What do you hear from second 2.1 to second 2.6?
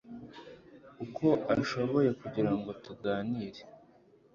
kugira